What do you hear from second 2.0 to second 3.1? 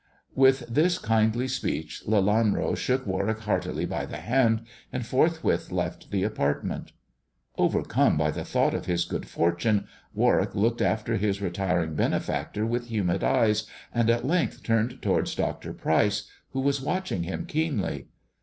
Lelanro shook